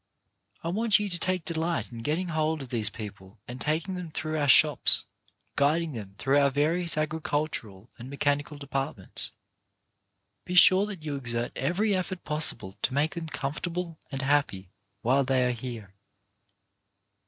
[0.63, 4.09] I want you to take delight in getting hold of these people and taking them
[4.09, 5.05] through our shops,
[5.55, 9.29] guiding them through our various agricultural and mechanical departments.
[10.43, 14.71] Be sure that you exert every effort possible to make them com fortable and happy
[15.03, 15.93] while they are here.